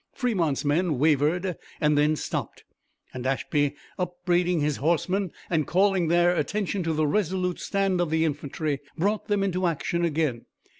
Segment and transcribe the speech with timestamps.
[0.15, 2.63] Fremont's men wavered and then stopped,
[3.13, 8.25] and Ashby, upbraiding his horsemen and calling their attention to the resolute stand of the
[8.25, 10.47] infantry, brought them into action again.